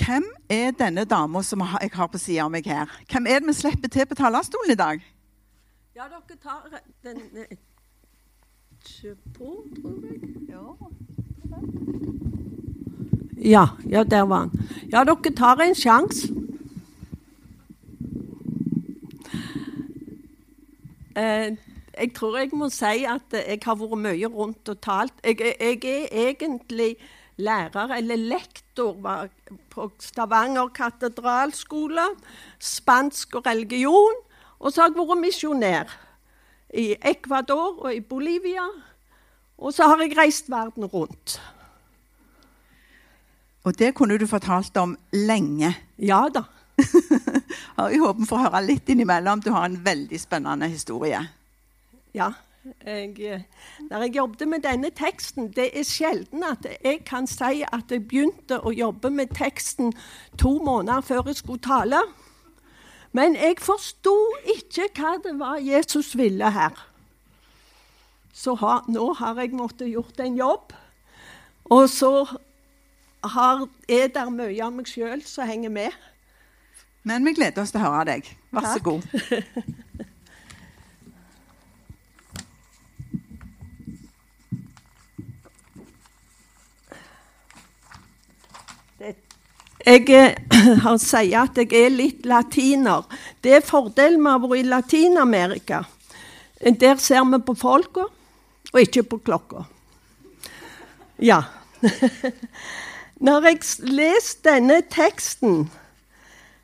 Hvem 0.00 0.24
er 0.48 0.70
denne 0.70 1.04
dama 1.04 1.42
som 1.42 1.60
jeg 1.60 1.90
har 1.92 2.06
på 2.08 2.18
sida 2.18 2.44
av 2.46 2.52
meg 2.52 2.66
her? 2.66 2.88
Hvem 3.10 3.26
er 3.26 3.40
det 3.40 3.50
vi 3.50 3.56
slipper 3.58 3.88
til 3.92 4.06
på 4.08 4.16
talerstolen 4.16 4.72
i 4.72 4.78
dag? 4.78 5.02
Ja, 5.96 6.06
dere 6.08 6.36
tar 6.40 6.80
den 7.04 7.20
eh, 7.36 7.56
på, 9.36 9.64
tror 9.76 9.98
jeg. 10.08 10.20
Ja, 13.40 13.66
ja, 13.88 14.02
der 14.04 14.22
var 14.22 14.38
han. 14.38 14.68
Ja, 14.92 15.04
dere 15.04 15.34
tar 15.36 15.60
en 15.60 15.74
sjanse. 15.74 16.32
Eh, 21.16 21.56
jeg 22.00 22.12
tror 22.14 22.38
jeg 22.38 22.48
må 22.52 22.68
si 22.72 23.04
at 23.04 23.34
jeg 23.36 23.60
har 23.64 23.76
vært 23.76 24.00
mye 24.00 24.28
rundt 24.32 24.68
og 24.72 24.80
talt. 24.80 25.12
Jeg, 25.24 25.40
jeg 25.40 25.80
er 25.84 26.28
egentlig 26.28 26.94
lærer, 27.40 27.96
eller 27.96 28.16
lektor, 28.16 28.96
på 29.70 29.88
Stavanger 29.98 30.68
katedralskole. 30.74 32.06
Spansk 32.58 33.40
og 33.40 33.46
religion. 33.46 34.20
Og 34.60 34.72
så 34.72 34.84
har 34.84 34.92
jeg 34.92 34.98
vært 35.00 35.22
misjonær 35.22 35.92
i 36.76 36.92
Ecuador 37.00 37.80
og 37.80 37.94
i 37.94 38.00
Bolivia. 38.00 38.66
Og 39.60 39.74
så 39.76 39.88
har 39.88 40.00
jeg 40.04 40.16
reist 40.18 40.50
verden 40.52 40.84
rundt. 40.84 41.40
Og 43.64 43.76
det 43.76 43.92
kunne 43.94 44.16
du 44.18 44.26
fortalt 44.26 44.76
om 44.80 44.96
lenge. 45.12 45.74
Ja 45.98 46.26
da. 46.32 46.46
jeg 46.80 48.00
håper 48.00 48.20
vi 48.22 48.28
får 48.28 48.44
høre 48.46 48.62
litt 48.64 48.88
innimellom. 48.88 49.42
Du 49.44 49.50
har 49.52 49.68
en 49.68 49.80
veldig 49.84 50.20
spennende 50.20 50.68
historie. 50.72 51.20
Ja. 52.16 52.32
Jeg, 52.60 53.44
når 53.88 54.02
jeg 54.02 54.16
jobbet 54.16 54.48
med 54.48 54.60
denne 54.60 54.90
teksten 54.92 55.46
Det 55.56 55.70
er 55.72 55.84
sjelden 55.88 56.42
at 56.44 56.66
jeg 56.84 56.98
kan 57.08 57.24
si 57.26 57.62
at 57.64 57.88
jeg 57.88 58.02
begynte 58.04 58.58
å 58.60 58.72
jobbe 58.76 59.08
med 59.10 59.32
teksten 59.32 59.94
to 60.36 60.58
måneder 60.60 61.00
før 61.00 61.30
jeg 61.30 61.38
skulle 61.40 61.64
tale. 61.64 62.02
Men 63.16 63.32
jeg 63.34 63.56
forsto 63.64 64.12
ikke 64.58 64.90
hva 64.98 65.14
det 65.24 65.32
var 65.40 65.56
Jesus 65.64 66.12
ville 66.18 66.52
her. 66.52 66.76
Så 68.32 68.54
ha, 68.60 68.82
nå 68.92 69.08
har 69.16 69.40
jeg 69.40 69.56
måttet 69.56 69.88
gjort 69.90 70.20
en 70.20 70.36
jobb. 70.36 70.76
Og 71.64 71.88
så 71.88 72.12
har, 73.24 73.66
er 73.88 74.12
det 74.12 74.28
mye 74.36 74.60
av 74.64 74.76
meg 74.76 74.88
sjøl 74.88 75.24
som 75.24 75.48
henger 75.48 75.72
med. 75.72 75.96
Men 77.08 77.24
vi 77.24 77.34
gleder 77.40 77.64
oss 77.64 77.72
til 77.72 77.80
å 77.80 77.88
høre 77.88 78.06
deg. 78.12 78.32
Vær 78.52 78.68
så 78.74 78.84
god. 78.84 79.08
Jeg 89.90 90.06
har 90.84 90.98
sier 91.02 91.48
at 91.48 91.56
jeg 91.58 91.72
er 91.74 91.90
litt 91.90 92.26
latiner. 92.28 93.02
Det 93.42 93.56
er 93.56 93.66
fordelen 93.66 94.22
med 94.22 94.38
å 94.38 94.50
være 94.52 94.60
i 94.60 94.68
Latin-Amerika. 94.68 95.80
Der 96.60 97.00
ser 97.02 97.24
vi 97.26 97.40
på 97.42 97.56
folka, 97.58 98.04
og 98.70 98.78
ikke 98.78 99.02
på 99.10 99.18
klokka. 99.26 99.64
Ja. 101.18 101.42
Når 103.26 103.48
jeg 103.48 103.90
leste 103.90 104.52
denne 104.52 104.78
teksten 104.86 105.64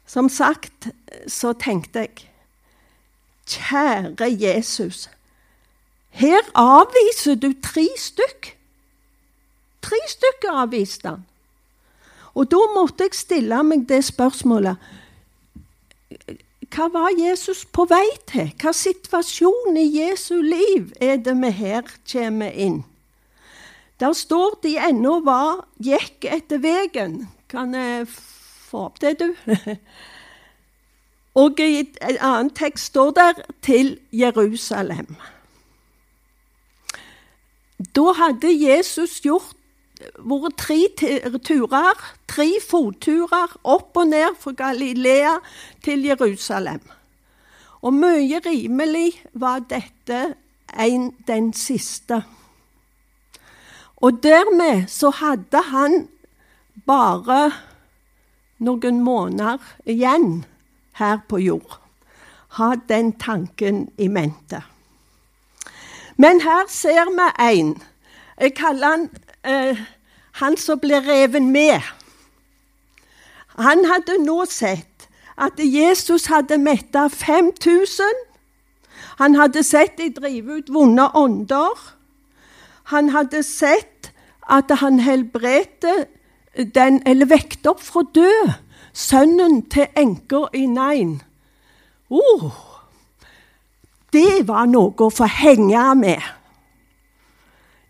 som 0.06 0.30
sagt, 0.30 0.92
så 1.26 1.56
tenkte 1.58 2.06
jeg 2.06 2.28
Kjære 3.46 4.26
Jesus, 4.38 5.08
her 6.18 6.46
avviser 6.58 7.36
du 7.38 7.52
tre 7.62 7.88
stykk. 7.98 8.54
Tre 9.82 9.98
stykker 10.10 10.62
avviste 10.62 11.12
han. 11.14 11.26
Og 12.36 12.50
da 12.52 12.60
måtte 12.74 13.06
jeg 13.06 13.16
stille 13.16 13.62
meg 13.64 13.86
det 13.88 14.02
spørsmålet 14.04 14.76
Hva 16.74 16.88
var 16.92 17.14
Jesus 17.16 17.64
på 17.72 17.86
vei 17.88 18.04
til? 18.28 18.50
Hva 18.60 18.74
situasjon 18.76 19.78
i 19.80 19.86
Jesu 19.96 20.36
liv 20.44 20.92
er 21.00 21.16
det 21.24 21.36
vi 21.40 21.52
her 21.62 21.88
kommer 22.12 22.52
inn? 22.52 22.82
Der 24.00 24.12
står 24.12 24.58
de 24.62 24.74
ennå 24.76 25.22
var 25.24 25.64
gikk 25.80 26.26
etter 26.28 26.60
veien. 26.60 27.22
Kan 27.48 27.72
jeg 27.72 28.04
få 28.10 28.90
opp 28.90 29.00
det, 29.00 29.14
du. 29.22 29.32
Og 31.40 31.60
i 31.60 31.80
en 31.80 32.18
annen 32.20 32.50
tekst 32.50 32.92
står 32.92 33.10
der 33.16 33.32
'til 33.62 33.98
Jerusalem'. 34.12 35.16
Da 37.96 38.12
hadde 38.12 38.52
Jesus 38.52 39.20
gjort 39.20 39.56
vært 40.00 40.56
tre 40.60 40.78
turer, 40.96 42.02
tre 42.28 42.48
fotturer 42.60 43.56
opp 43.64 43.96
og 43.96 44.08
ned 44.10 44.36
fra 44.40 44.52
Galilea 44.52 45.36
til 45.84 46.04
Jerusalem. 46.04 46.80
Og 47.82 47.94
mye 47.94 48.40
rimelig 48.44 49.22
var 49.32 49.62
dette 49.68 50.34
en, 50.74 51.12
den 51.26 51.52
siste. 51.52 52.22
Og 53.96 54.22
dermed 54.22 54.88
så 54.88 55.10
hadde 55.10 55.62
han 55.70 56.08
bare 56.86 57.52
noen 58.58 59.02
måneder 59.04 59.62
igjen 59.88 60.44
her 61.00 61.20
på 61.28 61.40
jord. 61.40 61.78
Ha 62.56 62.74
den 62.88 63.12
tanken 63.20 63.86
i 63.98 64.08
mente. 64.08 64.62
Men 66.16 66.40
her 66.40 66.64
ser 66.72 67.10
vi 67.12 67.28
en. 67.44 67.74
Jeg 68.40 68.54
kaller 68.56 68.94
han 68.94 69.08
eh, 69.46 69.78
han 70.40 70.56
som 70.60 70.80
ble 70.82 71.00
reven 71.06 71.50
med. 71.52 71.80
Han 73.56 73.86
hadde 73.88 74.18
nå 74.24 74.44
sett 74.50 75.08
at 75.36 75.60
Jesus 75.60 76.26
hadde 76.32 76.58
metta 76.58 77.08
5000. 77.08 78.20
Han 79.18 79.36
hadde 79.36 79.62
sett 79.64 79.96
de 79.98 80.10
drive 80.12 80.60
ut 80.60 80.72
vonde 80.72 81.08
ånder. 81.14 81.80
Han 82.92 83.08
hadde 83.14 83.42
sett 83.42 84.12
at 84.48 84.70
han 84.80 85.00
helbredte 85.00 86.06
den, 86.74 87.02
eller 87.06 87.26
vekte 87.26 87.72
opp 87.72 87.82
fra 87.82 88.04
død 88.14 88.54
sønnen 88.96 89.60
til 89.68 89.86
enker 89.96 90.48
i 90.56 90.66
Nain. 90.66 91.18
Oh, 92.10 92.52
det 94.12 94.46
var 94.48 94.68
noe 94.70 94.94
å 94.96 95.12
få 95.12 95.28
henge 95.28 95.82
med. 96.00 96.22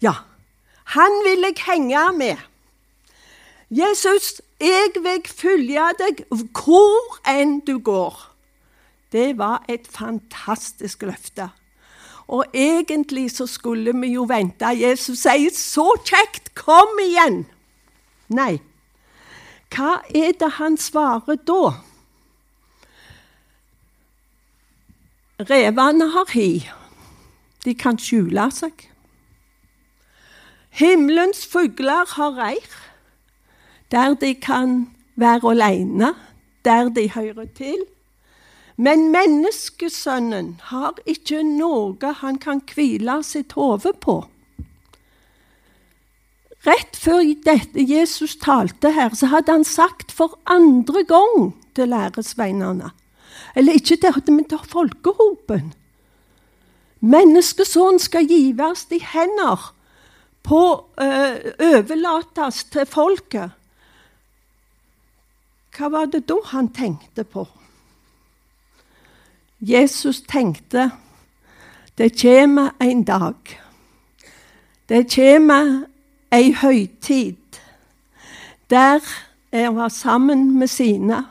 Ja, 0.02 0.16
han 0.94 1.12
vil 1.24 1.42
jeg 1.48 1.62
henge 1.66 2.12
med. 2.18 2.36
Jesus, 3.70 4.40
jeg 4.60 4.94
vil 5.02 5.26
følge 5.26 5.88
deg 5.98 6.22
hvor 6.30 7.18
enn 7.26 7.58
du 7.66 7.78
går. 7.82 8.14
Det 9.12 9.32
var 9.38 9.64
et 9.68 9.88
fantastisk 9.90 11.02
løfte. 11.02 11.48
Og 12.28 12.44
egentlig 12.54 13.30
så 13.34 13.46
skulle 13.46 13.94
vi 14.00 14.12
jo 14.14 14.26
vente. 14.30 14.66
Jesus 14.66 15.18
sier 15.18 15.50
'så 15.50 15.94
kjekt, 16.04 16.54
kom 16.54 16.98
igjen'. 17.02 17.44
Nei. 18.28 18.60
Hva 19.70 20.02
er 20.14 20.32
det 20.32 20.50
han 20.58 20.76
svarer 20.76 21.36
da? 21.46 21.72
Revene 25.38 26.10
har 26.10 26.30
hi. 26.32 26.70
De 27.64 27.74
kan 27.74 27.98
skjule 27.98 28.50
seg. 28.50 28.72
Himmelens 30.76 31.46
fugler 31.48 32.04
har 32.16 32.34
reir, 32.36 32.72
der 33.90 34.14
de 34.14 34.34
kan 34.34 34.90
være 35.16 35.50
alene, 35.50 36.14
der 36.64 36.88
de 36.88 37.10
hører 37.10 37.46
til. 37.56 37.78
Men 38.76 39.08
menneskesønnen 39.08 40.50
har 40.68 40.98
ikke 41.08 41.40
noe 41.48 42.10
han 42.20 42.36
kan 42.36 42.60
hvile 42.74 43.22
sitt 43.24 43.54
hode 43.56 43.94
på. 44.04 44.18
Rett 46.66 46.98
før 47.00 47.22
dette 47.46 47.80
Jesus 47.80 48.34
talte 48.36 48.90
her, 48.92 49.14
så 49.16 49.30
hadde 49.32 49.54
han 49.54 49.64
sagt 49.64 50.12
for 50.12 50.36
andre 50.44 51.04
gang 51.08 51.54
til 51.74 51.88
læresveinene 51.88 52.90
Eller 53.56 53.72
ikke 53.72 53.96
til, 53.96 54.32
men 54.32 54.44
til 54.44 54.58
folkehopen. 54.68 55.72
Menneskesønnen 57.00 57.98
skal 57.98 58.28
gives 58.28 58.86
i 58.90 59.00
hender, 59.00 59.72
på 60.46 60.62
øh, 61.00 61.36
overlates 61.60 62.64
til 62.70 62.86
folket. 62.86 63.50
Hva 65.76 65.90
var 65.92 66.06
det 66.08 66.24
da 66.28 66.38
han 66.52 66.70
tenkte 66.72 67.24
på? 67.24 67.44
Jesus 69.60 70.22
tenkte 70.28 70.90
det 71.98 72.12
kommer 72.20 72.76
en 72.80 73.04
dag. 73.04 73.58
Det 74.88 75.06
kommer 75.12 75.86
ei 76.32 76.52
høytid 76.52 77.46
der 78.70 79.00
jeg 79.52 79.74
var 79.76 79.88
sammen 79.88 80.58
med 80.58 80.66
sine, 80.66 81.24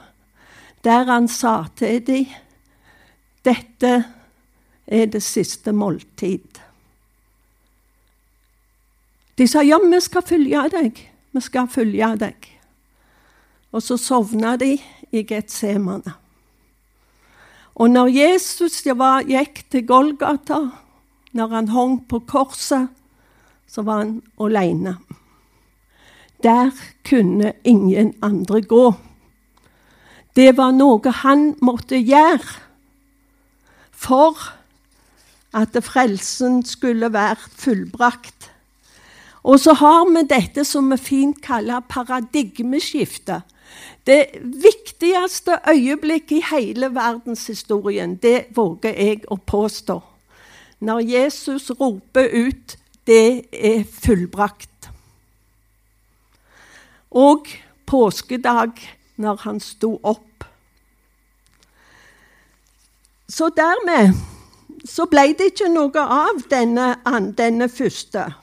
der 0.83 1.03
han 1.03 1.27
sa 1.27 1.65
til 1.75 2.07
dem 2.07 2.25
dette 3.45 4.03
er 4.88 5.06
det 5.06 5.23
siste 5.23 5.71
måltid. 5.71 6.55
De 9.36 9.48
sa 9.48 9.64
ja, 9.64 9.80
vi 9.84 10.00
skal 10.02 10.24
følge 10.24 10.68
deg. 10.72 11.00
Vi 11.36 11.42
skal 11.44 11.68
følge 11.68 12.12
deg. 12.20 12.52
Og 13.76 13.84
så 13.84 13.98
sovna 14.00 14.56
de 14.56 14.78
i 15.12 15.24
Getsemane. 15.28 16.16
Og 17.76 17.92
når 17.92 18.08
Jesus 18.08 18.80
gikk 18.86 19.66
til 19.70 19.86
Golgata, 19.86 20.62
når 21.36 21.48
han 21.52 21.68
hang 21.68 21.98
på 22.08 22.22
korset, 22.24 22.88
så 23.68 23.84
var 23.84 24.06
han 24.06 24.22
alene. 24.40 24.96
Der 26.44 26.72
kunne 27.04 27.54
ingen 27.64 28.14
andre 28.24 28.62
gå. 28.62 28.94
Det 30.36 30.56
var 30.58 30.72
noe 30.72 31.12
han 31.24 31.56
måtte 31.64 32.00
gjøre 32.00 32.64
for 33.92 34.40
at 35.56 35.76
frelsen 35.84 36.64
skulle 36.68 37.12
være 37.12 37.40
fullbrakt. 37.40 38.52
Og 39.45 39.59
så 39.62 39.75
har 39.77 40.07
vi 40.09 40.24
dette 40.25 40.63
som 40.65 40.89
vi 40.89 40.97
fint 40.97 41.42
kaller 41.45 41.83
paradigmeskiftet. 41.89 43.45
Det 44.06 44.39
viktigste 44.42 45.59
øyeblikket 45.69 46.38
i 46.39 46.44
hele 46.50 46.89
verdenshistorien, 46.95 48.15
det 48.15 48.47
våger 48.56 48.94
jeg 48.97 49.25
å 49.30 49.38
påstå. 49.38 50.00
Når 50.80 51.00
Jesus 51.00 51.71
roper 51.71 52.30
ut 52.33 52.77
'Det 53.06 53.45
er 53.51 53.83
fullbrakt'. 53.83 54.89
Og 57.12 57.48
påskedag, 57.86 58.71
når 59.18 59.36
han 59.41 59.59
sto 59.59 60.00
opp. 60.03 60.44
Så 63.30 63.50
dermed 63.50 64.13
så 64.86 65.06
ble 65.06 65.33
det 65.38 65.45
ikke 65.53 65.69
noe 65.69 66.00
av 66.00 66.41
denne, 66.50 66.95
denne 67.38 67.69
første. 67.69 68.33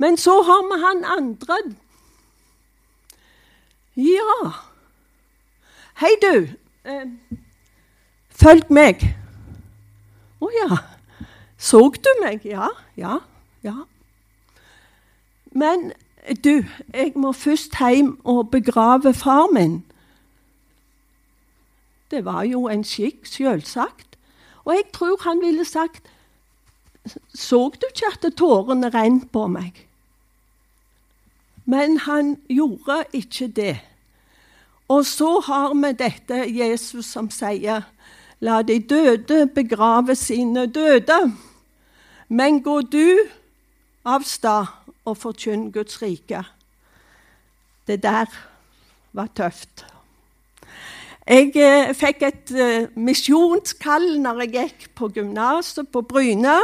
Men 0.00 0.16
så 0.16 0.38
har 0.42 0.62
vi 0.70 0.80
han 0.80 1.04
andre 1.04 1.60
ja. 4.00 4.52
Hei, 6.00 6.10
du. 6.22 6.48
Eh, 6.88 7.08
følg 8.30 8.70
meg. 8.72 9.02
Å 10.40 10.46
oh, 10.46 10.54
ja. 10.54 10.78
Så 11.60 11.82
du 11.92 12.08
meg? 12.22 12.46
Ja, 12.48 12.70
ja, 12.96 13.18
ja. 13.66 13.74
Men 15.52 15.90
du, 16.44 16.62
jeg 16.94 17.12
må 17.20 17.34
først 17.36 17.76
hjem 17.76 18.14
og 18.24 18.48
begrave 18.54 19.12
far 19.14 19.52
min. 19.52 19.82
Det 22.10 22.24
var 22.24 22.46
jo 22.48 22.68
en 22.72 22.86
skikk, 22.86 23.26
selvsagt. 23.28 24.16
Og 24.64 24.72
jeg 24.78 24.88
tror 24.94 25.20
han 25.26 25.40
ville 25.40 25.64
sagt 25.64 26.08
Så 27.34 27.70
du 27.80 27.86
ikke 27.88 28.10
at 28.12 28.32
tårene 28.36 28.88
rant 28.92 29.32
på 29.32 29.46
meg? 29.48 29.89
Men 31.70 31.98
han 32.06 32.34
gjorde 32.50 33.04
ikke 33.14 33.48
det. 33.54 33.76
Og 34.90 35.06
så 35.06 35.36
har 35.46 35.74
vi 35.74 35.92
dette 35.94 36.42
Jesus 36.50 37.12
som 37.14 37.30
sier 37.30 37.86
La 38.40 38.62
de 38.64 38.78
døde 38.80 39.44
begrave 39.54 40.14
sine 40.16 40.64
døde. 40.66 41.18
Men 42.28 42.62
gå 42.64 42.80
du 42.80 43.18
av 44.08 44.24
sted 44.24 44.70
og 45.04 45.18
forkynn 45.20 45.68
Guds 45.74 46.00
rike. 46.02 46.40
Det 47.86 48.00
der 48.02 48.32
var 49.12 49.28
tøft. 49.36 49.84
Jeg 51.28 51.52
eh, 51.60 51.92
fikk 51.94 52.22
et 52.26 52.52
eh, 52.56 52.88
misjonskall 52.96 54.16
når 54.22 54.40
jeg 54.46 54.52
gikk 54.56 54.88
på 54.98 55.10
gymnaset 55.14 55.90
på 55.92 56.02
Bryne. 56.02 56.56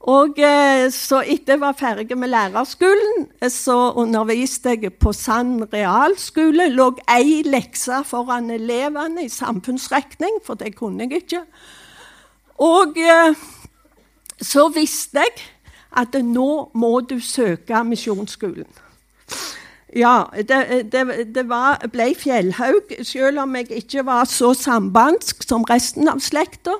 Og 0.00 0.38
eh, 0.40 0.86
så 0.92 1.20
etter 1.20 1.58
jeg 1.58 1.60
var 1.60 1.76
ferdig 1.76 2.16
med 2.16 2.30
lærerskolen, 2.32 3.26
eh, 3.42 3.50
så 3.52 3.92
underviste 4.00 4.72
jeg 4.72 4.94
på 4.96 5.12
Sand 5.12 5.66
realskole. 5.74 6.70
Lå 6.72 6.94
ei 7.12 7.42
lekse 7.44 8.00
foran 8.08 8.48
elevene 8.50 9.26
i 9.26 9.28
samfunnsrekning, 9.28 10.40
for 10.44 10.56
det 10.56 10.72
kunne 10.78 11.04
jeg 11.04 11.22
ikke. 11.22 11.42
Og 12.64 12.96
eh, 12.96 13.36
så 14.40 14.68
visste 14.72 15.20
jeg 15.20 15.48
at 16.00 16.16
nå 16.24 16.70
må 16.74 17.00
du 17.00 17.18
søke 17.20 17.84
misjonsskolen. 17.84 18.68
Ja, 19.96 20.22
det, 20.32 20.92
det, 20.92 21.34
det 21.34 21.48
var, 21.48 21.82
ble 21.92 22.12
Fjellhaug, 22.14 22.94
selv 23.02 23.42
om 23.42 23.56
jeg 23.58 23.82
ikke 23.82 24.06
var 24.06 24.24
så 24.24 24.54
sambandsk 24.54 25.42
som 25.42 25.66
resten 25.66 26.08
av 26.08 26.22
slekta. 26.22 26.78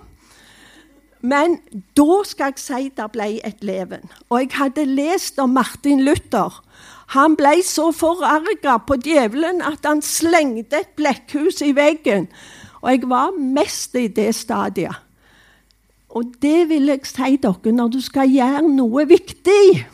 Men 1.21 1.59
da 1.97 2.23
skal 2.25 2.55
jeg 2.55 2.63
si 2.63 2.89
det 2.97 3.11
ble 3.13 3.29
et 3.45 3.65
leven. 3.65 4.09
Og 4.31 4.41
jeg 4.41 4.55
hadde 4.57 4.87
lest 4.89 5.39
om 5.43 5.53
Martin 5.53 6.01
Luther. 6.05 6.63
Han 7.13 7.37
ble 7.37 7.59
så 7.67 7.91
forarga 7.93 8.79
på 8.87 8.97
djevelen 9.05 9.61
at 9.67 9.85
han 9.85 10.01
slengte 10.05 10.81
et 10.81 10.95
blekkhus 10.97 11.61
i 11.67 11.75
veggen. 11.77 12.31
Og 12.81 12.95
jeg 12.95 13.11
var 13.11 13.37
mest 13.37 13.97
i 13.99 14.07
det 14.09 14.31
stadiet. 14.39 14.97
Og 16.11 16.33
det 16.43 16.69
vil 16.71 16.89
jeg 16.91 17.07
si 17.07 17.37
dere 17.39 17.73
når 17.75 17.93
du 17.93 18.01
skal 18.03 18.31
gjøre 18.31 18.65
noe 18.67 19.05
viktig, 19.07 19.85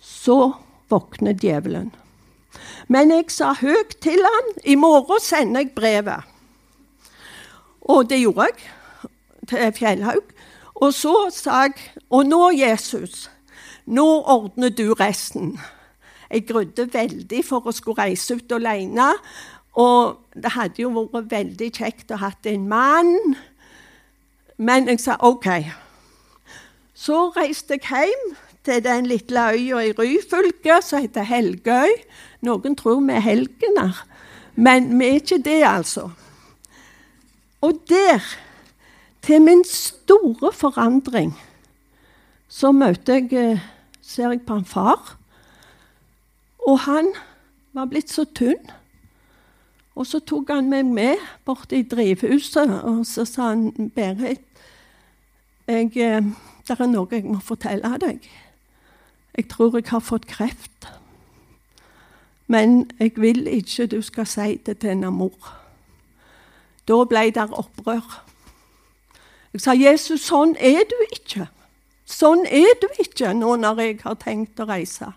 så 0.00 0.52
våkner 0.90 1.38
djevelen. 1.38 1.88
Men 2.90 3.14
jeg 3.14 3.30
sa 3.32 3.54
høyt 3.56 3.94
til 4.02 4.20
han 4.26 4.52
i 4.68 4.74
morgen 4.76 5.22
sender 5.22 5.62
jeg 5.62 5.72
brevet. 5.76 6.26
Og 7.80 8.10
det 8.10 8.20
gjorde 8.20 8.50
jeg 8.50 8.79
til 9.50 9.72
Fjellhaug. 9.76 10.32
Og 10.80 10.94
så 10.94 11.14
sa 11.34 11.66
jeg 11.66 11.74
Og 12.10 12.26
nå, 12.26 12.50
Jesus, 12.50 13.30
nå 13.86 14.06
ordner 14.22 14.68
du 14.70 14.94
resten. 14.94 15.58
Jeg 16.30 16.46
grudde 16.46 16.88
veldig 16.92 17.44
for 17.44 17.66
å 17.66 17.74
skulle 17.74 18.02
reise 18.02 18.34
ut 18.38 18.52
alene. 18.52 19.12
Og 19.78 20.18
det 20.34 20.52
hadde 20.54 20.82
jo 20.82 20.90
vært 20.94 21.30
veldig 21.30 21.70
kjekt 21.74 22.10
å 22.14 22.20
ha 22.22 22.30
en 22.46 22.68
mann. 22.68 23.36
Men 24.58 24.88
jeg 24.88 25.00
sa 25.00 25.16
OK. 25.20 25.48
Så 26.94 27.30
reiste 27.36 27.78
jeg 27.78 27.86
hjem 27.88 28.34
til 28.64 28.84
den 28.84 29.06
lille 29.06 29.46
øya 29.54 29.80
i 29.88 29.92
Ryfylke 29.96 30.80
som 30.84 31.00
heter 31.00 31.24
Helgøy. 31.24 31.94
Noen 32.44 32.76
tror 32.76 33.00
vi 33.00 33.12
er 33.12 33.24
helgener, 33.24 34.04
men 34.54 34.88
vi 34.98 35.06
er 35.06 35.18
ikke 35.20 35.38
det, 35.44 35.62
altså. 35.68 36.10
Og 37.60 37.80
der 37.88 38.24
til 39.22 39.42
min 39.42 39.64
store 39.64 40.52
forandring 40.52 41.34
så 42.50 42.72
møter 42.74 43.20
jeg 43.20 43.32
eh, 43.32 43.68
Ser 44.10 44.32
jeg 44.32 44.40
på 44.42 44.56
en 44.58 44.64
far. 44.66 45.16
Og 46.66 46.80
han 46.82 47.12
var 47.72 47.86
blitt 47.86 48.10
så 48.10 48.24
tynn. 48.34 48.72
Og 49.94 50.06
så 50.06 50.18
tok 50.18 50.48
han 50.50 50.70
meg 50.70 50.88
med 50.90 51.20
bort 51.46 51.70
i 51.72 51.84
drivhuset, 51.86 52.72
og 52.82 53.04
så 53.06 53.22
sa 53.28 53.52
han 53.52 53.90
Berit, 53.94 54.42
jeg, 55.68 55.92
eh, 55.94 56.26
det 56.66 56.74
er 56.74 56.90
noe 56.90 57.06
jeg 57.12 57.28
må 57.28 57.38
fortelle 57.38 57.92
deg. 58.02 58.26
Jeg 59.36 59.46
tror 59.52 59.76
jeg 59.78 59.86
har 59.92 60.02
fått 60.02 60.26
kreft. 60.26 60.88
Men 62.50 62.90
jeg 62.98 63.12
vil 63.14 63.46
ikke 63.46 63.86
du 63.86 64.00
skal 64.02 64.26
si 64.26 64.56
det 64.66 64.80
til 64.82 64.96
en 64.96 65.14
mor. 65.14 65.52
Da 66.88 66.98
ble 67.06 67.28
det 67.30 67.46
opprør. 67.46 68.24
Jeg 69.52 69.60
sa, 69.60 69.74
'Jesus, 69.74 70.20
sånn 70.20 70.56
er 70.60 70.84
du 70.86 70.96
ikke. 71.12 71.48
Sånn 72.06 72.46
er 72.46 72.74
du 72.82 72.86
ikke 72.98 73.32
nå 73.34 73.56
når 73.56 73.80
jeg 73.80 73.98
har 74.04 74.14
tenkt 74.14 74.60
å 74.60 74.68
reise.' 74.68 75.12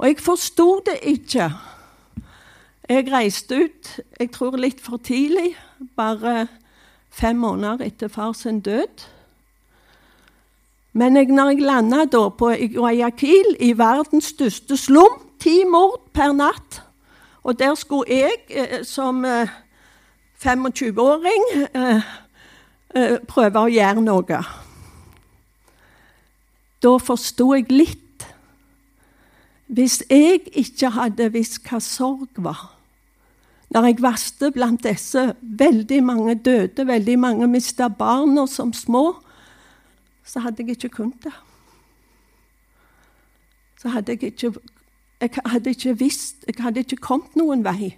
Og 0.00 0.06
jeg 0.06 0.20
forsto 0.24 0.80
det 0.86 0.98
ikke. 1.02 1.50
Jeg 2.88 3.12
reiste 3.12 3.54
ut, 3.54 4.00
jeg 4.20 4.30
tror 4.32 4.56
litt 4.56 4.80
for 4.80 4.96
tidlig, 4.96 5.56
bare 5.96 6.48
fem 7.10 7.36
måneder 7.36 7.84
etter 7.86 8.08
far 8.08 8.32
sin 8.32 8.60
død. 8.60 9.04
Men 10.92 11.16
jeg, 11.16 11.26
når 11.26 11.50
jeg 11.50 11.60
landa 11.60 12.06
på 12.28 12.50
Guayaquil, 12.74 13.56
i 13.60 13.78
verdens 13.78 14.32
største 14.32 14.76
slum, 14.76 15.20
ti 15.40 15.64
mord 15.64 16.00
per 16.12 16.32
natt 16.32 16.82
Og 17.42 17.58
der 17.58 17.74
skulle 17.74 18.04
jeg 18.08 18.32
eh, 18.50 18.84
som 18.84 19.24
25-åring 20.44 21.46
eh, 21.74 22.02
prøve 23.28 23.62
å 23.62 23.70
gjøre 23.70 24.02
noe. 24.02 24.42
Da 26.80 26.92
forsto 26.98 27.52
jeg 27.54 27.68
litt. 27.72 28.26
Hvis 29.70 30.00
jeg 30.10 30.48
ikke 30.58 30.90
hadde 30.96 31.28
visst 31.30 31.60
hva 31.68 31.78
sorg 31.78 32.40
var 32.42 32.72
Når 33.70 33.84
jeg 33.86 34.02
vaste 34.02 34.48
blant 34.50 34.82
disse 34.82 35.36
veldig 35.40 36.00
mange 36.02 36.34
døde, 36.34 36.86
veldig 36.86 37.14
mange 37.22 37.46
mista 37.46 37.86
barna 37.86 38.48
som 38.50 38.72
små, 38.72 39.20
så 40.26 40.42
hadde 40.42 40.64
jeg 40.64 40.74
ikke 40.74 40.88
kunnet 40.96 41.22
det. 41.22 41.32
Så 43.78 43.88
hadde 43.94 44.12
jeg 44.12 44.22
ikke 44.32 44.52
Jeg 45.20 45.30
hadde 45.46 45.70
ikke 45.70 45.98
visst 45.98 46.44
Jeg 46.46 46.64
hadde 46.64 46.80
ikke 46.80 46.96
kommet 46.96 47.36
noen 47.36 47.64
vei 47.64 47.96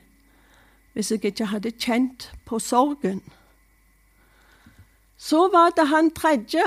hvis 0.92 1.08
jeg 1.10 1.24
ikke 1.24 1.46
hadde 1.48 1.70
kjent 1.80 2.26
på 2.44 2.58
sorgen. 2.60 3.22
Så 5.22 5.48
var 5.48 5.70
det 5.70 5.86
han 5.88 6.10
tredje. 6.10 6.64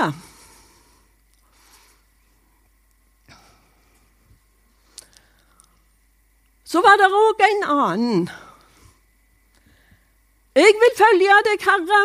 Så 6.64 6.80
var 6.80 6.96
det 6.96 7.08
òg 7.12 7.42
en 7.44 7.66
annen. 7.74 8.22
Jeg 10.56 10.72
vil 10.80 10.94
følge 10.96 11.36
deg, 11.50 11.66
Herre, 11.68 12.00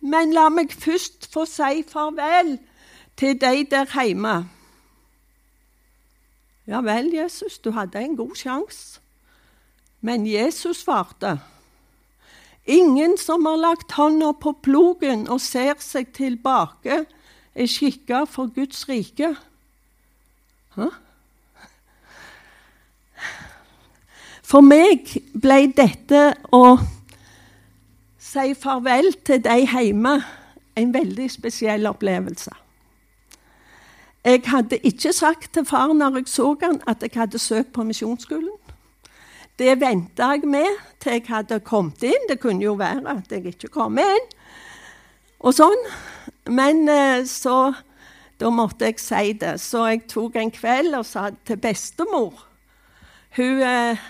men 0.00 0.36
la 0.36 0.46
meg 0.48 0.70
først 0.78 1.26
få 1.32 1.42
si 1.50 1.82
farvel 1.90 2.54
til 3.18 3.34
deg 3.42 3.66
der 3.74 3.90
hjemme. 3.90 4.36
Ja 6.70 6.84
vel, 6.86 7.10
Jesus, 7.18 7.58
du 7.58 7.72
hadde 7.74 7.98
en 7.98 8.14
god 8.16 8.38
sjanse. 8.38 9.02
Men 10.00 10.26
Jesus 10.26 10.84
svarte, 10.86 11.40
ingen 12.66 13.18
som 13.18 13.46
har 13.46 13.56
lagt 13.60 13.92
hånda 13.92 14.32
på 14.40 14.54
plogen 14.64 15.26
og 15.28 15.40
ser 15.40 15.76
seg 15.84 16.12
tilbake, 16.16 17.04
er 17.54 17.70
skikka 17.70 18.24
for 18.26 18.50
Guds 18.54 18.88
rike. 18.88 19.34
Hæ? 20.74 20.88
For 24.44 24.60
meg 24.60 25.08
ble 25.40 25.60
dette 25.76 26.34
å 26.52 26.76
si 28.20 28.52
farvel 28.58 29.14
til 29.24 29.40
de 29.44 29.62
hjemme 29.62 30.18
en 30.76 30.92
veldig 30.94 31.30
spesiell 31.30 31.86
opplevelse. 31.88 32.52
Jeg 34.24 34.42
hadde 34.48 34.80
ikke 34.88 35.12
sagt 35.12 35.52
til 35.54 35.66
far 35.68 35.92
når 35.92 36.20
jeg 36.20 36.30
så 36.32 36.54
han 36.62 36.80
at 36.88 37.02
jeg 37.02 37.12
hadde 37.14 37.38
søkt 37.38 37.72
på 37.72 37.84
misjonsskolen. 37.84 38.52
Det 39.58 39.76
venta 39.78 40.32
jeg 40.34 40.48
med 40.50 40.80
til 40.98 41.12
jeg 41.12 41.28
hadde 41.28 41.60
kommet 41.62 42.02
inn. 42.02 42.26
Det 42.28 42.40
kunne 42.42 42.64
jo 42.64 42.74
være 42.74 43.06
at 43.12 43.30
jeg 43.30 43.52
ikke 43.52 43.70
kom 43.76 44.00
inn. 44.02 44.26
Og 45.38 45.54
sånn. 45.54 45.84
Men 46.50 46.88
eh, 46.88 47.24
så 47.28 47.74
Da 48.40 48.50
måtte 48.50 48.88
jeg 48.88 48.98
si 48.98 49.32
det. 49.38 49.60
Så 49.62 49.84
jeg 49.86 50.08
tok 50.10 50.34
en 50.36 50.50
kveld 50.50 50.96
og 50.98 51.06
sa 51.06 51.28
til 51.46 51.56
bestemor 51.56 52.34
Hun 53.36 53.62
eh, 53.62 54.02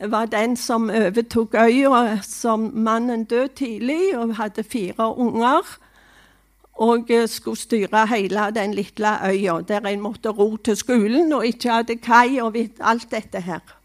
var 0.00 0.26
den 0.32 0.56
som 0.56 0.88
overtok 0.88 1.54
øya 1.54 2.22
som 2.22 2.70
mannen 2.74 3.24
døde 3.24 3.48
tidlig, 3.48 4.16
og 4.16 4.36
hadde 4.36 4.64
fire 4.64 5.12
unger. 5.18 5.68
Og 6.80 7.10
eh, 7.10 7.28
skulle 7.28 7.60
styre 7.60 8.06
hele 8.06 8.50
den 8.54 8.74
lille 8.74 9.12
øya, 9.20 9.60
der 9.68 9.80
en 9.86 10.00
måtte 10.00 10.28
ro 10.28 10.56
til 10.56 10.76
skolen 10.76 11.32
og 11.32 11.46
ikke 11.46 11.70
hadde 11.70 11.96
kai 11.96 12.40
og 12.40 12.56
alt 12.80 13.10
dette 13.10 13.40
her. 13.40 13.77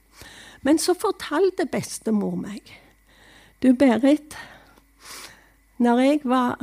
Men 0.63 0.79
så 0.79 0.95
fortalte 0.95 1.67
bestemor 1.69 2.37
meg 2.39 2.71
Du, 3.63 3.71
Berit, 3.79 4.35
når 5.79 5.99
jeg 6.03 6.19
var 6.27 6.59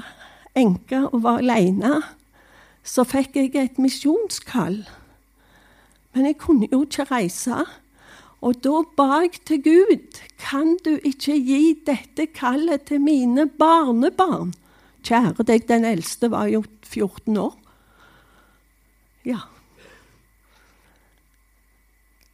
enke 0.57 0.99
og 1.09 1.23
var 1.25 1.39
aleine, 1.41 2.01
så 2.85 3.07
fikk 3.09 3.39
jeg 3.39 3.55
et 3.57 3.79
misjonskall. 3.81 4.83
Men 6.13 6.29
jeg 6.29 6.37
kunne 6.43 6.69
jo 6.69 6.83
ikke 6.85 7.07
reise. 7.09 7.63
Og 8.45 8.61
da 8.65 8.83
ba 8.97 9.23
jeg 9.23 9.41
til 9.49 9.63
Gud, 9.65 10.21
kan 10.41 10.77
du 10.85 10.97
ikke 10.97 11.37
gi 11.37 11.75
dette 11.87 12.27
kallet 12.37 12.85
til 12.89 13.01
mine 13.05 13.47
barnebarn? 13.49 14.55
Kjære 15.05 15.45
deg, 15.49 15.65
den 15.69 15.85
eldste 15.89 16.31
var 16.33 16.49
jo 16.53 16.63
14 16.85 17.37
år. 17.41 17.57
Ja. 19.25 19.41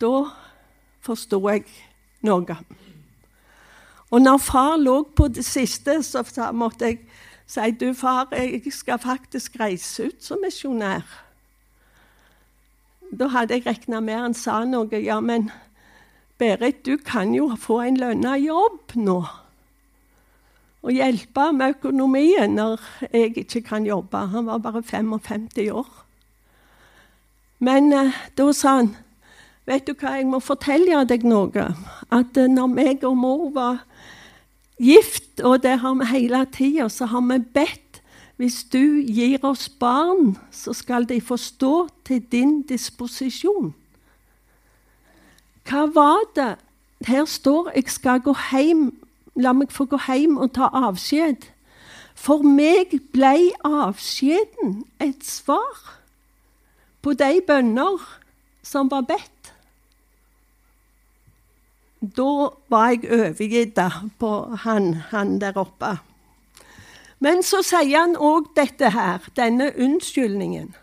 Da 0.02 0.12
forsto 1.06 1.40
jeg 1.48 1.64
noe. 2.26 2.56
Og 4.10 4.22
når 4.22 4.42
far 4.42 4.76
lå 4.78 5.00
på 5.16 5.28
det 5.28 5.44
siste, 5.46 6.02
så 6.02 6.22
måtte 6.54 6.90
jeg 6.90 7.00
si 7.46 7.70
du 7.78 7.92
far, 7.94 8.28
jeg 8.34 8.72
skal 8.75 8.98
faktisk 9.02 9.58
reise 9.60 10.10
ut 10.10 10.22
som 10.22 10.42
misjonær. 10.42 11.06
Da 13.10 13.30
hadde 13.30 13.54
jeg 13.54 13.66
regna 13.66 14.00
med 14.02 14.18
han 14.18 14.34
sa 14.34 14.64
noe. 14.66 14.98
Ja, 15.02 15.20
men 15.20 15.50
Berit, 16.38 16.84
du 16.84 16.98
kan 17.00 17.32
jo 17.34 17.48
få 17.56 17.80
en 17.86 17.96
lønna 17.96 18.34
jobb 18.36 18.96
nå. 18.98 19.20
Og 20.86 20.92
hjelpe 20.92 21.46
med 21.56 21.78
økonomien 21.78 22.52
når 22.58 22.82
jeg 23.08 23.32
ikke 23.42 23.62
kan 23.70 23.86
jobbe. 23.86 24.26
Han 24.34 24.46
var 24.46 24.60
bare 24.62 24.82
55 24.82 25.70
år. 25.72 25.88
Men 27.58 27.92
eh, 27.92 28.12
da 28.36 28.52
sa 28.52 28.76
han 28.82 28.92
Vet 29.66 29.87
du 29.88 29.94
hva, 29.99 30.14
jeg 30.14 30.28
må 30.30 30.38
fortelle 30.44 31.02
deg 31.11 31.25
noe. 31.26 31.70
At 32.14 32.38
eh, 32.38 32.50
når 32.50 32.70
meg 32.70 33.06
og 33.06 33.16
mor 33.18 33.49
var 33.54 33.82
gift, 34.78 35.40
og 35.40 35.62
det 35.64 35.80
har 35.82 35.96
vi 35.99 36.11
hele 36.12 36.44
tida, 36.54 36.88
så 36.92 37.08
har 37.11 37.25
vi 37.26 37.40
bedt 37.40 37.82
hvis 38.37 38.66
du 38.68 39.00
gir 39.00 39.40
oss 39.49 39.68
barn, 39.68 40.35
så 40.52 40.75
skal 40.76 41.06
de 41.08 41.20
få 41.25 41.38
stå 41.40 41.88
til 42.04 42.20
din 42.32 42.61
disposisjon. 42.68 43.73
Hva 45.64 45.87
var 45.94 46.20
det? 46.37 46.56
Her 47.06 47.25
står 47.25 47.70
'jeg 47.75 47.88
skal 47.90 48.20
gå 48.20 48.35
hjem'. 48.50 48.92
La 49.37 49.52
meg 49.52 49.73
få 49.73 49.85
gå 49.85 49.99
hjem 50.06 50.37
og 50.37 50.52
ta 50.52 50.68
avskjed. 50.73 51.49
For 52.14 52.42
meg 52.42 53.00
ble 53.12 53.52
avskjeden 53.64 54.85
et 55.00 55.25
svar 55.25 56.00
på 57.02 57.12
de 57.12 57.40
bønner 57.46 58.00
som 58.62 58.90
var 58.90 59.00
bedt. 59.00 59.36
Da 62.14 62.50
var 62.70 62.92
jeg 62.92 63.08
overgitt 63.10 63.78
på 64.18 64.32
han, 64.62 64.94
han 65.10 65.38
der 65.40 65.56
oppe. 65.58 65.96
Men 67.18 67.40
så 67.42 67.62
sier 67.64 68.02
han 68.02 68.16
òg 68.20 68.50
dette 68.56 68.90
her, 68.92 69.25
denne 69.36 69.70
unnskyldningen. 69.72 70.75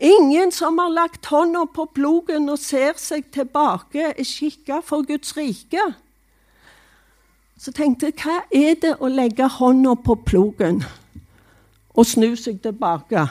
Ingen 0.00 0.52
som 0.52 0.78
har 0.78 0.92
lagt 0.92 1.28
hånda 1.32 1.64
på 1.72 1.86
plogen 1.96 2.48
og 2.52 2.60
ser 2.60 2.96
seg 3.00 3.30
tilbake, 3.32 4.12
er 4.12 4.28
skikka 4.28 4.82
for 4.84 5.06
Guds 5.08 5.36
rike. 5.36 5.84
Så 7.56 7.72
tenkte 7.72 8.10
jeg, 8.10 8.18
hva 8.20 8.42
er 8.52 8.76
det 8.80 8.94
å 9.00 9.08
legge 9.08 9.48
hånda 9.48 9.94
på 10.04 10.18
plogen 10.28 10.82
og 11.96 12.04
snu 12.04 12.34
seg 12.36 12.60
tilbake? 12.64 13.24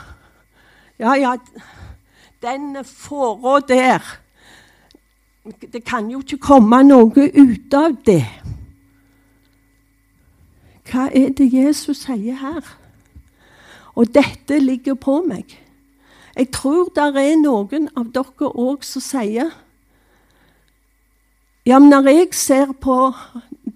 Ja, 0.97 1.13
ja, 1.19 1.35
den 2.41 2.79
fåra 2.85 3.59
der 3.67 4.01
Det 5.45 5.83
kan 5.85 6.09
jo 6.09 6.23
ikke 6.23 6.41
komme 6.41 6.79
noe 6.87 7.27
ut 7.29 7.73
av 7.77 7.99
det. 8.05 8.23
Hva 10.89 11.09
er 11.13 11.33
det 11.37 11.51
Jesus 11.53 12.05
sier 12.05 12.39
her? 12.41 12.65
Og 13.95 14.09
dette 14.13 14.57
ligger 14.59 14.97
på 14.97 15.19
meg. 15.25 15.53
Jeg 16.35 16.49
tror 16.51 16.89
det 16.95 17.05
er 17.21 17.37
noen 17.39 17.87
av 17.95 18.09
dere 18.15 18.49
òg 18.49 18.83
som 18.83 19.03
sier 19.03 19.53
Ja, 21.65 21.79
men 21.79 21.89
når 21.89 22.09
jeg 22.11 22.33
ser 22.37 22.73
på 22.77 23.13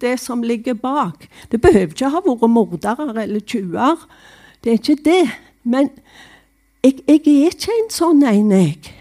det 0.00 0.18
som 0.20 0.42
ligger 0.42 0.74
bak 0.74 1.24
Det 1.50 1.60
behøver 1.60 1.94
ikke 1.94 2.10
ha 2.12 2.20
vært 2.22 2.50
mordere 2.50 3.22
eller 3.22 3.40
tjuver. 3.40 3.96
Det 4.62 4.72
er 4.72 4.78
ikke 4.78 5.04
det. 5.04 5.30
Men 5.62 5.88
jeg, 6.84 7.00
jeg 7.08 7.20
er 7.26 7.48
ikke 7.54 7.72
en 7.78 7.90
sånn 7.90 8.22
en, 8.22 8.52
jeg, 8.52 8.92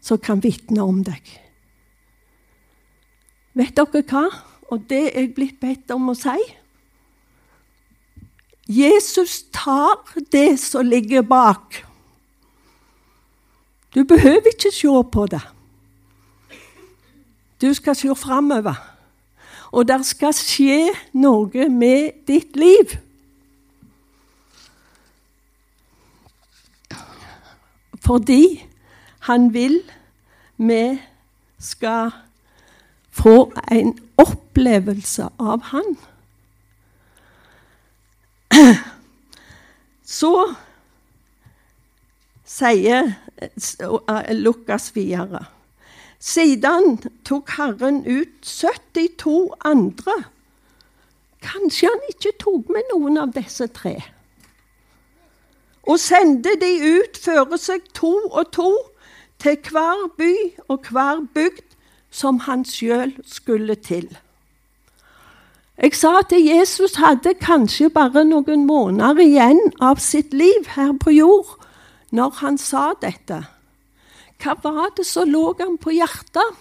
som 0.00 0.18
kan 0.18 0.42
vitne 0.42 0.82
om 0.82 1.04
deg. 1.06 1.47
Vet 3.56 3.76
dere 3.76 4.02
hva? 4.10 4.24
Og 4.68 4.84
det 4.90 5.04
er 5.14 5.22
jeg 5.22 5.34
blitt 5.36 5.60
bedt 5.60 5.90
om 5.94 6.10
å 6.12 6.16
si. 6.18 6.36
Jesus 8.68 9.46
tar 9.54 10.02
det 10.32 10.58
som 10.60 10.84
ligger 10.84 11.24
bak, 11.24 11.84
du 13.94 14.04
behøver 14.04 14.52
ikke 14.52 14.70
se 14.70 15.02
på 15.12 15.26
det. 15.26 15.40
Du 17.60 17.74
skal 17.74 17.96
se 17.96 18.14
framover. 18.14 18.76
Og 19.72 19.88
det 19.88 20.06
skal 20.06 20.32
skje 20.36 20.92
noe 21.12 21.68
med 21.68 22.24
ditt 22.28 22.56
liv. 22.56 22.94
Fordi 28.04 28.64
han 29.28 29.50
vil 29.52 29.80
vi 30.56 30.98
skal 31.58 32.12
få 33.18 33.52
en 33.70 33.92
opplevelse 34.16 35.28
av 35.38 35.62
han. 35.72 35.96
Så 40.18 40.32
sier 42.48 43.12
eh, 43.36 44.34
Lukas 44.34 44.90
videre. 44.96 45.44
Siden 46.18 46.98
tok 47.24 47.50
Herren 47.58 48.02
ut 48.06 48.42
72 48.42 49.54
andre. 49.64 50.16
Kanskje 51.42 51.90
han 51.92 52.06
ikke 52.10 52.34
tok 52.42 52.72
med 52.74 52.88
noen 52.92 53.20
av 53.22 53.34
disse 53.36 53.68
tre. 53.70 53.94
Og 55.88 56.00
sendte 56.02 56.56
de 56.60 56.72
ut 56.98 57.20
føre 57.22 57.58
seg 57.60 57.86
to 57.96 58.10
og 58.28 58.50
to 58.52 58.72
til 59.38 59.60
hver 59.70 60.08
by 60.18 60.32
og 60.66 60.90
hver 60.90 61.22
bygd 61.34 61.67
som 62.10 62.40
han 62.46 62.64
sjøl 62.64 63.12
skulle 63.26 63.74
til. 63.74 64.08
Jeg 65.78 65.94
sa 65.94 66.16
at 66.18 66.32
Jesus 66.34 66.96
hadde 66.98 67.36
kanskje 67.38 67.90
bare 67.94 68.24
noen 68.26 68.64
måneder 68.66 69.20
igjen 69.22 69.60
av 69.80 70.00
sitt 70.02 70.34
liv 70.34 70.66
her 70.74 70.96
på 70.98 71.14
jord 71.14 71.54
når 72.10 72.34
han 72.40 72.58
sa 72.58 72.92
dette. 72.98 73.44
hva 74.42 74.54
var 74.62 74.90
det 74.96 75.06
som 75.06 75.28
lå 75.28 75.54
ham 75.60 75.78
på 75.78 75.90
hjertet? 75.90 76.58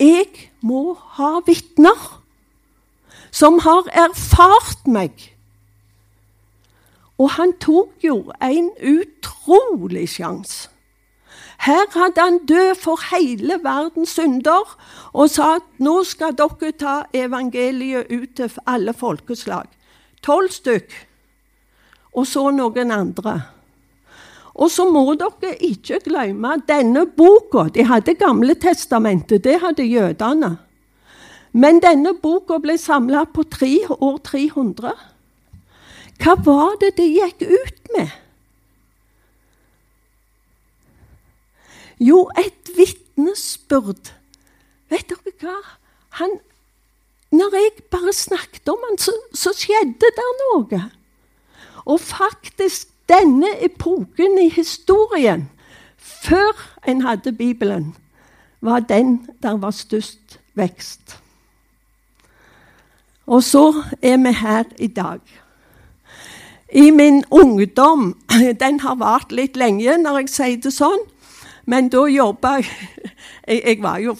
Jeg 0.00 0.50
må 0.60 0.94
ha 1.16 1.40
vitner 1.46 2.18
som 3.30 3.58
har 3.58 3.88
erfart 3.92 4.86
meg. 4.86 5.12
Og 7.18 7.30
han 7.34 7.52
tok 7.60 8.04
jo 8.04 8.30
en 8.40 8.70
utrolig 8.78 10.08
sjanse. 10.08 10.68
Her 11.58 11.86
hadde 11.90 12.20
han 12.20 12.38
død 12.46 12.74
for 12.78 13.00
hele 13.10 13.58
verdens 13.62 14.14
synder 14.14 14.76
og 15.12 15.30
sa 15.30 15.56
at 15.58 15.66
nå 15.82 15.96
skal 16.06 16.36
dere 16.38 16.72
ta 16.78 16.94
evangeliet 17.14 18.12
ut 18.14 18.36
til 18.38 18.58
alle 18.66 18.94
folkeslag. 18.94 19.66
Tolv 20.22 20.52
stykk. 20.54 20.94
Og 22.14 22.26
så 22.26 22.48
noen 22.54 22.94
andre. 22.94 23.34
Og 24.58 24.70
så 24.70 24.86
må 24.90 25.04
dere 25.18 25.54
ikke 25.62 26.00
glemme 26.06 26.56
denne 26.68 27.04
boka. 27.06 27.68
De 27.74 27.84
hadde 27.86 28.14
Gamle 28.18 28.54
testamentet, 28.54 29.44
det 29.44 29.60
hadde 29.62 29.86
jødene. 29.86 30.56
Men 31.52 31.82
denne 31.82 32.14
boka 32.22 32.58
ble 32.62 32.78
samla 32.78 33.24
på 33.34 33.42
tre 33.50 33.74
år 33.88 34.18
300. 34.24 34.94
Hva 36.18 36.34
var 36.44 36.74
det 36.82 36.96
det 36.98 37.06
gikk 37.14 37.44
ut 37.46 37.94
med? 37.96 38.10
Jo, 42.00 42.28
et 42.38 42.70
vitnesbyrd. 42.76 44.12
Vet 44.88 45.10
dere 45.10 45.34
hva? 45.42 45.56
Han, 46.20 46.38
når 47.34 47.56
jeg 47.58 47.84
bare 47.90 48.12
snakket 48.12 48.68
om 48.70 48.84
han, 48.88 48.98
så, 48.98 49.12
så 49.34 49.52
skjedde 49.56 50.12
det 50.16 50.28
noe. 50.44 50.82
Og 51.88 52.00
faktisk 52.00 52.88
denne 53.08 53.50
epoken 53.64 54.38
i 54.42 54.48
historien, 54.52 55.48
før 55.96 56.54
en 56.88 57.02
hadde 57.02 57.32
Bibelen, 57.32 57.96
var 58.60 58.80
den 58.80 59.28
der 59.42 59.56
var 59.56 59.70
størst 59.70 60.38
vekst. 60.54 61.18
Og 63.26 63.42
så 63.42 63.82
er 64.02 64.16
vi 64.16 64.32
her 64.32 64.64
i 64.78 64.86
dag. 64.86 65.20
I 66.72 66.90
min 66.90 67.24
ungdom 67.30 68.16
Den 68.60 68.80
har 68.80 68.94
vart 68.94 69.32
litt 69.32 69.56
lenge 69.56 69.96
når 69.98 70.18
jeg 70.18 70.28
sier 70.28 70.60
det 70.64 70.72
sånn. 70.72 71.04
Men 71.68 71.90
da 71.92 72.06
jobba 72.08 72.58
jeg 73.48 73.62
Jeg 73.66 73.82
var 73.82 73.98
jo 73.98 74.16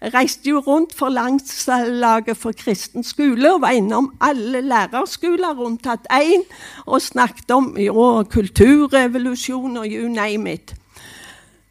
reiste 0.00 0.50
jo 0.50 0.60
rundt 0.64 0.94
for 0.96 1.12
Landslaget 1.12 2.36
for 2.36 2.56
kristen 2.56 3.04
skole 3.04 3.52
og 3.52 3.60
var 3.60 3.76
innom 3.76 4.14
alle 4.20 4.62
lærerskoler 4.64 5.60
unntatt 5.60 6.06
én 6.12 6.44
og 6.86 7.02
snakket 7.02 7.50
om 7.50 7.74
jo, 7.78 8.24
kulturrevolusjon 8.30 9.76
og 9.76 9.86
you 9.86 10.08
name 10.08 10.52
it. 10.52 10.74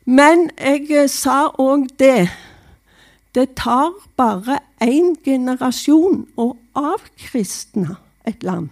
Men 0.06 0.50
jeg 0.58 0.92
eh, 0.92 1.10
sa 1.10 1.50
òg 1.58 1.90
det 2.00 2.30
Det 3.36 3.54
tar 3.56 3.94
bare 4.18 4.58
én 4.82 5.14
generasjon 5.24 6.24
å 6.38 6.56
avkristne 6.74 7.96
et 8.26 8.44
land. 8.44 8.70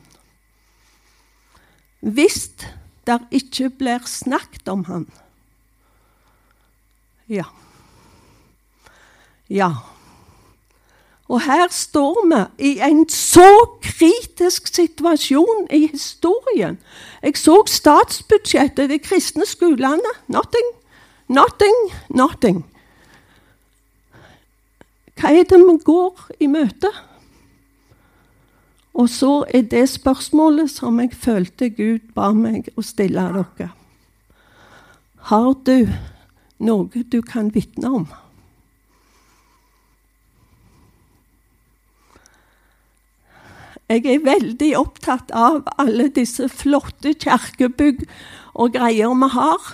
Hvis 2.01 2.49
det 3.05 3.19
ikke 3.31 3.69
blir 3.69 4.01
snakket 4.09 4.67
om 4.67 4.83
han. 4.89 5.05
Ja. 7.29 7.43
Ja. 9.49 9.71
Og 11.27 11.41
her 11.43 11.67
står 11.71 12.21
vi 12.27 12.69
i 12.69 12.79
en 12.79 13.03
så 13.09 13.47
kritisk 13.83 14.69
situasjon 14.71 15.67
i 15.71 15.87
historien. 15.91 16.77
Jeg 17.23 17.37
så 17.37 17.63
statsbudsjettet, 17.67 18.89
de 18.89 18.99
kristne 18.99 19.45
skolene. 19.45 20.13
Nothing, 20.27 20.71
nothing, 21.27 21.91
nothing. 22.09 22.63
Hva 25.17 25.33
er 25.33 25.47
det 25.49 25.59
vi 25.59 25.77
går 25.83 26.27
i 26.39 26.47
møte? 26.47 26.91
Og 28.97 29.09
så 29.09 29.43
er 29.53 29.61
det 29.61 29.89
spørsmålet 29.89 30.71
som 30.71 30.99
jeg 30.99 31.13
følte 31.13 31.69
Gud 31.69 32.13
ba 32.15 32.31
meg 32.33 32.71
å 32.77 32.81
stille 32.85 33.27
dere. 33.35 33.71
Har 35.27 35.51
du 35.67 35.89
noe 36.59 37.03
du 37.11 37.21
kan 37.21 37.51
vitne 37.53 37.91
om? 38.01 38.07
Jeg 43.87 44.03
er 44.11 44.23
veldig 44.25 44.73
opptatt 44.75 45.29
av 45.31 45.61
alle 45.79 46.09
disse 46.11 46.49
flotte 46.51 47.13
kirkebygg 47.15 48.01
og 48.59 48.73
greier 48.75 49.13
vi 49.15 49.29
har. 49.31 49.69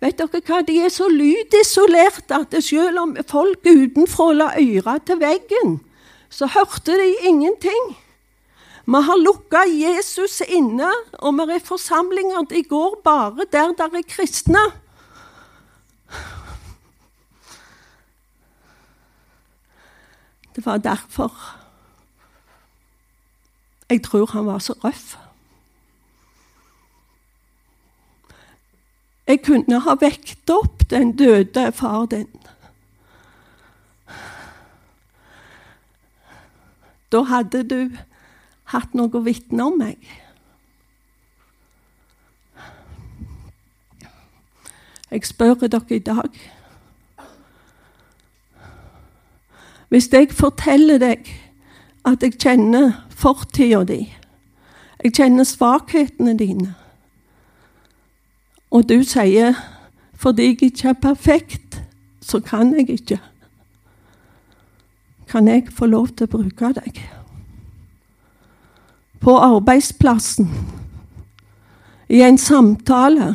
Vet 0.00 0.20
dere 0.20 0.40
hva? 0.46 0.60
De 0.62 0.76
er 0.84 0.92
så 0.94 1.08
lydisolerte 1.10 2.38
at 2.44 2.54
selv 2.62 3.00
om 3.02 3.16
folk 3.26 3.66
utenfra 3.66 4.28
la 4.36 4.52
øra 4.54 4.94
til 5.02 5.18
veggen, 5.18 5.80
så 6.30 6.46
hørte 6.46 6.94
de 6.94 7.10
ingenting. 7.26 7.90
Vi 8.86 9.00
har 9.06 9.18
lukka 9.18 9.64
Jesus 9.66 10.40
inne, 10.46 10.88
og 11.18 11.36
vi 11.42 11.58
er 11.58 11.66
forsamlinger. 11.66 12.46
De 12.48 12.62
går 12.62 13.00
bare 13.04 13.44
der 13.50 13.74
der 13.76 13.98
er 13.98 14.06
kristne. 14.08 14.62
Det 20.60 20.66
var 20.66 20.76
derfor 20.76 21.32
jeg 23.90 24.02
tror 24.02 24.26
han 24.32 24.46
var 24.46 24.58
så 24.58 24.72
røff. 24.84 25.16
Jeg 29.26 29.40
kunne 29.42 29.80
ha 29.80 29.94
vekt 30.00 30.50
opp 30.50 30.84
den 30.90 31.16
døde 31.16 31.72
far 31.72 32.04
din. 32.06 32.28
Da 37.12 37.24
hadde 37.32 37.64
du 37.64 37.96
hatt 38.74 38.92
noe 38.94 39.16
å 39.16 39.24
vitne 39.24 39.64
om 39.64 39.80
meg. 39.80 39.98
Jeg 45.10 45.24
spør 45.24 45.56
dere 45.64 45.96
i 45.96 46.04
dag 46.12 46.42
Hvis 49.90 50.08
jeg 50.12 50.30
forteller 50.30 50.98
deg 51.02 51.26
at 52.06 52.22
jeg 52.22 52.38
kjenner 52.38 52.92
fortida 53.10 53.82
di. 53.84 54.04
Jeg 55.04 55.12
kjenner 55.16 55.44
svakhetene 55.44 56.36
dine. 56.38 56.74
Og 58.70 58.88
du 58.88 59.02
sier 59.04 59.56
fordi 60.20 60.50
jeg 60.50 60.62
ikke 60.62 60.88
er 60.88 60.98
perfekt, 61.00 61.80
så 62.20 62.40
kan 62.44 62.74
jeg 62.76 62.90
ikke. 62.90 63.16
Kan 65.28 65.48
jeg 65.48 65.70
få 65.72 65.86
lov 65.86 66.10
til 66.12 66.28
å 66.28 66.32
bruke 66.34 66.72
deg? 66.76 67.00
På 69.20 69.38
arbeidsplassen, 69.40 70.50
i 72.08 72.20
en 72.26 72.38
samtale. 72.38 73.30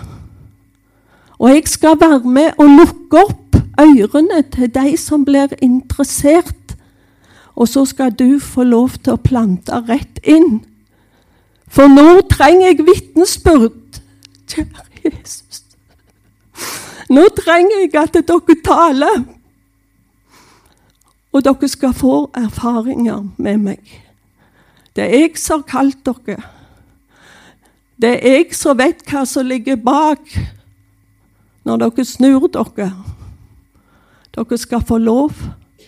Og 1.39 1.50
jeg 1.50 1.65
skal 1.68 1.98
være 2.00 2.30
med 2.30 2.62
og 2.62 2.70
lukke 2.70 3.24
opp 3.26 3.44
ørene 3.79 4.41
til 4.51 4.71
de 4.73 4.97
som 4.99 5.25
blir 5.25 5.53
interessert 5.61 6.65
og 7.55 7.67
så 7.67 7.85
skal 7.85 8.11
du 8.11 8.39
få 8.39 8.63
lov 8.67 8.97
til 8.99 9.15
å 9.15 9.21
plante 9.21 9.79
rett 9.88 10.19
inn. 10.27 10.59
For 11.71 11.88
nå 11.91 12.21
trenger 12.31 12.73
jeg 12.73 12.88
vitnesbyrd. 12.88 14.01
Kjære 14.51 14.83
Jesus. 15.05 15.63
Nå 17.09 17.23
trenger 17.38 17.85
jeg 17.85 17.93
at 18.01 18.19
dere 18.27 18.57
taler. 18.65 19.23
Og 21.31 21.43
dere 21.43 21.69
skal 21.71 21.95
få 21.95 22.25
erfaringer 22.35 23.23
med 23.38 23.63
meg. 23.63 23.95
Det 24.95 25.07
er 25.07 25.15
jeg 25.15 25.39
som 25.39 25.63
har 25.63 25.71
kalt 25.71 26.03
dere. 26.07 26.43
Det 27.95 28.11
er 28.19 28.39
jeg 28.41 28.55
som 28.55 28.75
vet 28.77 29.03
hva 29.07 29.23
som 29.27 29.47
ligger 29.47 29.79
bak 29.79 30.27
når 31.63 31.85
dere 31.85 32.05
snur 32.07 32.49
dere. 32.51 32.91
Dere 34.36 34.58
skal 34.58 34.84
få 34.84 34.98
lov 34.98 35.32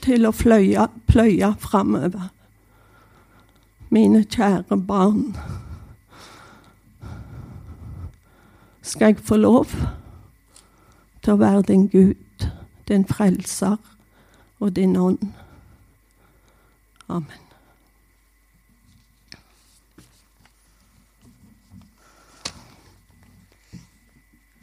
til 0.03 0.27
å 0.27 0.31
fløye, 0.31 0.87
pløye 1.07 1.49
framover. 1.59 2.29
Mine 3.91 4.23
kjære 4.23 4.77
barn. 4.87 5.35
Skal 8.81 9.11
jeg 9.11 9.25
få 9.27 9.35
lov 9.35 9.73
til 11.23 11.33
å 11.33 11.41
være 11.41 11.65
din 11.67 11.89
Gud, 11.91 12.47
din 12.87 13.03
frelser 13.07 13.75
og 14.59 14.75
din 14.75 14.95
ånd? 14.95 15.27
Amen. 17.09 17.46